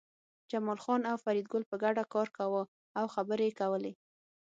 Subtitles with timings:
[0.51, 2.63] جمال خان او فریدګل په ګډه کار کاوه
[2.99, 3.93] او خبرې یې کولې